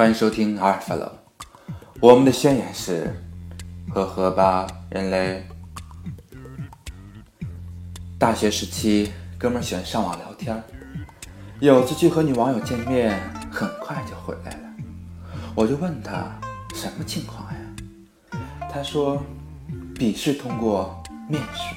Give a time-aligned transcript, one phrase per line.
[0.00, 1.12] 欢迎收听阿尔法楼。
[2.00, 3.14] 我们的宣言是：
[3.92, 5.46] 呵呵吧，人类。
[8.18, 10.62] 大学时期，哥们儿喜欢上网聊天儿，
[11.60, 13.20] 有次去和女网友见面，
[13.52, 14.68] 很快就回来了。
[15.54, 16.34] 我就问他
[16.74, 18.40] 什么情况呀？
[18.72, 19.22] 他说：
[19.94, 21.74] 笔试通过，面试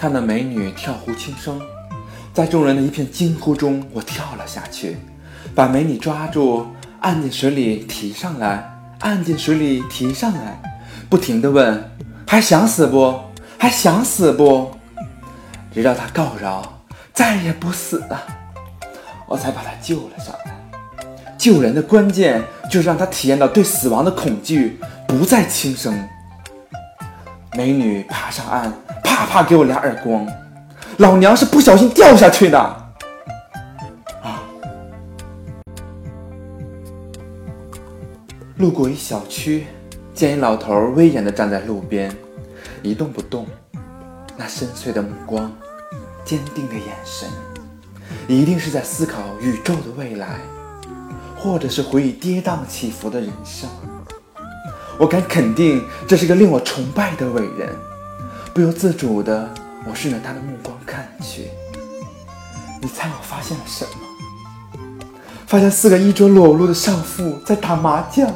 [0.00, 1.60] 看到美女跳湖轻生，
[2.32, 4.96] 在众人的一片惊呼中，我跳了下去，
[5.54, 6.66] 把美女抓住，
[7.00, 8.66] 按进水里提上来，
[9.00, 10.58] 按进水里提上来，
[11.10, 11.92] 不停的问
[12.26, 13.14] ：“还想死不？
[13.58, 14.70] 还想死不？”
[15.70, 16.80] 直到她告饶，
[17.12, 18.22] 再也不死了，
[19.26, 21.04] 我才把她救了上来。
[21.36, 25.94] 救人的关键就是让她体验到对死亡的恐惧，不再轻生。
[27.52, 28.72] 美女爬上岸。
[29.30, 30.26] 怕给我俩耳光，
[30.96, 32.58] 老娘是不小心掉下去的。
[32.58, 34.42] 啊！
[38.56, 39.68] 路过一小区，
[40.12, 42.12] 见一老头威严的站在路边，
[42.82, 43.46] 一动不动，
[44.36, 45.52] 那深邃的目光，
[46.24, 47.28] 坚定的眼神，
[48.26, 50.40] 一定是在思考宇宙的未来，
[51.36, 53.70] 或者是回忆跌宕起伏的人生。
[54.98, 57.68] 我敢肯定，这是个令我崇拜的伟人。
[58.60, 59.48] 不由自主的，
[59.86, 61.48] 我顺着他的目光看去。
[62.82, 63.90] 你猜我发现了什么？
[65.46, 68.30] 发现四个衣着裸露的少妇在打麻将。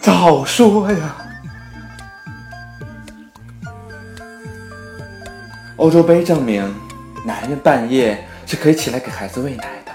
[0.00, 1.14] 早说呀！
[5.76, 6.74] 欧洲杯证明，
[7.24, 9.92] 男人半夜是可以起来给孩子喂奶的，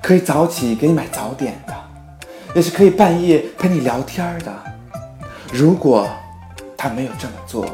[0.00, 1.74] 可以早起给你买早点的，
[2.54, 4.54] 也是可以半夜陪你聊天的。
[5.52, 6.08] 如果。
[6.88, 7.66] 他没有这么做，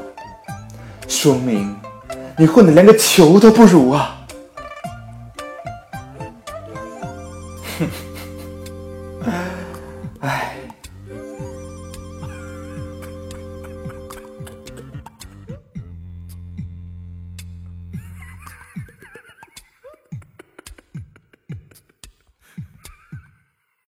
[1.06, 1.76] 说明
[2.38, 4.24] 你混的连个球都不如啊！
[7.78, 7.86] 哼，
[10.20, 10.56] 哎，